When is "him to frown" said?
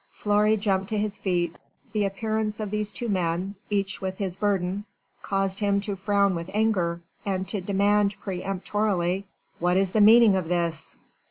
5.59-6.33